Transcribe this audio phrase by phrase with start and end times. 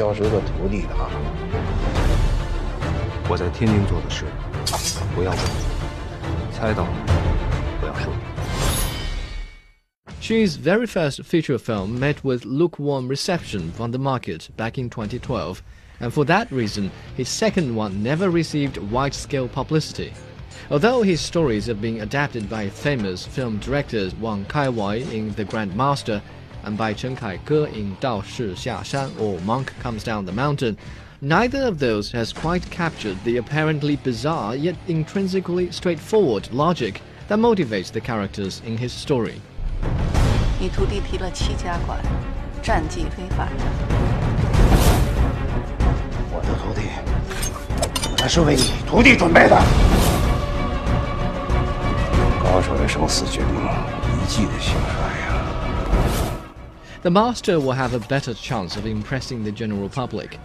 [0.00, 1.10] 交涉的徒弟的啊。
[3.28, 4.24] 我在天津做的事，
[5.14, 5.38] 不要问，
[6.50, 6.86] 猜到
[7.78, 8.10] 不要说。
[10.22, 15.58] Xu's very first feature film met with lukewarm reception from the market back in 2012,
[16.00, 20.14] and for that reason, his second one never received wide-scale publicity.
[20.70, 26.22] Although his stories have been adapted by famous film directors Wong Kar-wai in The Grandmaster
[26.64, 30.76] and by Chen Kaige in Dao Shi Xia Shan or Monk Comes Down the Mountain.
[31.22, 37.90] Neither of those has quite captured the apparently bizarre yet intrinsically straightforward logic that motivates
[37.92, 39.40] the characters in his story.
[40.58, 41.98] 你徒弟提了戚家馆，
[42.62, 43.48] 战绩非凡。
[46.32, 46.82] 我的徒弟，
[48.16, 49.56] 本来是为你徒弟准备的。
[52.42, 55.09] 高手人生死决定一计的兴衰。
[57.02, 60.38] The master will have a better chance of impressing the general public.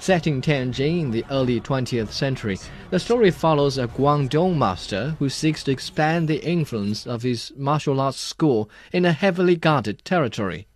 [0.00, 2.58] Set in Tianjin in the early 20th century,
[2.90, 8.00] the story follows a Guangdong master who seeks to expand the influence of his martial
[8.00, 10.66] arts school in a heavily guarded territory.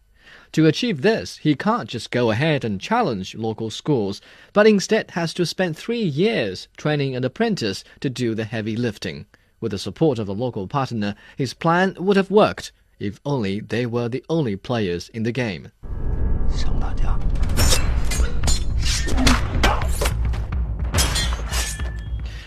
[0.53, 4.21] To achieve this, he can't just go ahead and challenge local schools,
[4.53, 9.27] but instead has to spend three years training an apprentice to do the heavy lifting.
[9.61, 13.87] With the support of a local partner, his plan would have worked, if only they
[13.87, 15.71] were the only players in the game.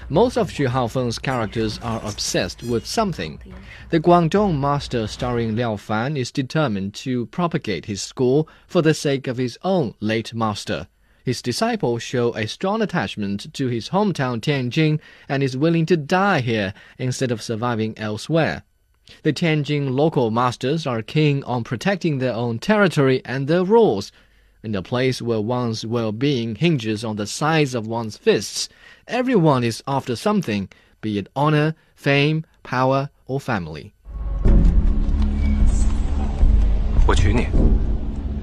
[0.10, 3.42] Most of Xu Haofeng's characters are obsessed with something.
[3.90, 9.28] The Guangdong master starring Liao Fan is determined to propagate his school for the sake
[9.28, 10.88] of his own late master.
[11.26, 16.40] His disciples show a strong attachment to his hometown Tianjin and is willing to die
[16.40, 18.64] here instead of surviving elsewhere.
[19.23, 24.11] The Tianjin local masters are keen on protecting their own territory and their rules.
[24.65, 28.69] In a place where one's well-being hinges on the size of one's fists,
[29.09, 30.69] everyone is after something,
[31.01, 33.93] be it honor, fame, power, or family.
[37.07, 37.49] 我娶你。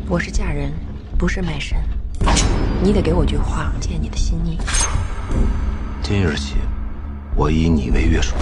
[0.09, 0.73] 我是嫁人，
[1.17, 1.78] 不是卖身。
[2.84, 4.57] 你得给我句话，见你的心意。
[6.03, 6.56] 今日起，
[7.35, 8.35] 我以你为约束。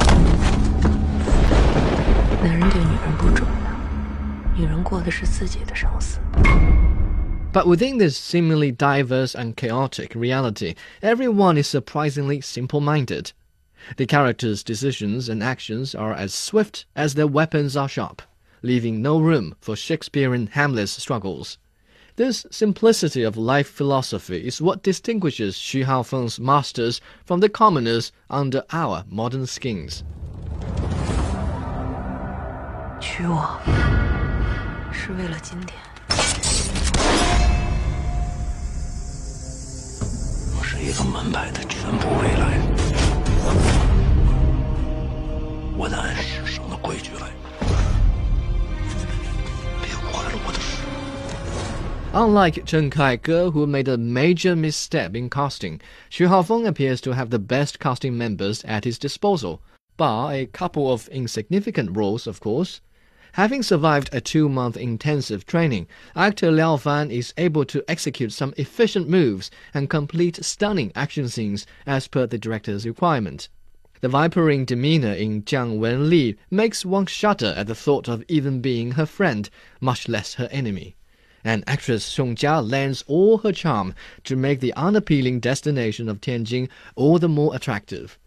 [2.44, 6.20] 男人对女人不准的，女人过的是自己的生死。
[7.53, 13.31] But within this seemingly diverse and chaotic reality, everyone is surprisingly simple minded.
[13.96, 18.22] The characters' decisions and actions are as swift as their weapons are sharp,
[18.62, 21.58] leaving no room for Shakespearean Hamlet's struggles.
[22.16, 28.64] This simplicity of life philosophy is what distinguishes Xu Haofeng's masters from the commoners under
[28.72, 30.03] our modern skins.
[33.12, 33.59] 娶我
[34.92, 35.80] 是为了今天。
[40.58, 42.59] 我是一个门派的全部未来。
[45.78, 47.30] 我得按世上的规矩来，
[49.84, 50.84] 别坏了我的事。
[52.14, 57.30] Unlike Chen Kaige, who made a major misstep in casting, Xu Haofeng appears to have
[57.30, 59.59] the best casting members at his disposal,
[59.98, 62.81] bar a couple of insignificant roles, of course.
[63.37, 69.09] Having survived a two-month intensive training, actor Liao Fan is able to execute some efficient
[69.09, 73.48] moves and complete stunning action scenes as per the director's requirement.
[74.03, 78.93] The vipering demeanor in Jiang Wenli makes one shudder at the thought of even being
[78.93, 79.49] her friend,
[79.81, 80.94] much less her enemy.
[81.43, 83.94] And actress Song Jia lends all her charm
[84.25, 88.19] to make the unappealing destination of Tianjin all the more attractive.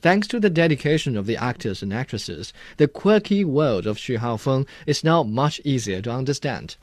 [0.00, 4.66] Thanks to the dedication of the actors and actresses, the quirky world of Xu Haofeng
[4.86, 6.76] is now much easier to understand.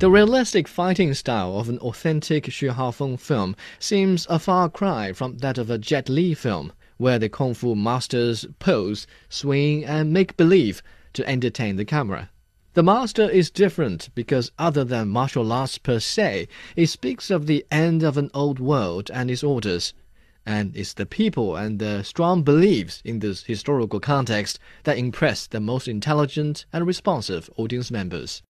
[0.00, 5.38] The realistic fighting style of an authentic Xu Haofeng film seems a far cry from
[5.38, 10.36] that of a Jet Li film, where the kung fu masters pose, swing, and make
[10.36, 10.82] believe
[11.14, 12.30] to entertain the camera.
[12.74, 17.64] The master is different because, other than martial arts per se, it speaks of the
[17.70, 19.94] end of an old world and its orders.
[20.44, 25.60] And it's the people and the strong beliefs in this historical context that impress the
[25.60, 28.42] most intelligent and responsive audience members.